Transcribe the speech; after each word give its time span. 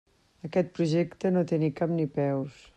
Aquest 0.47 0.71
projecte 0.77 1.33
no 1.37 1.45
té 1.53 1.61
ni 1.65 1.71
cap 1.83 1.97
ni 2.01 2.11
peus. 2.19 2.69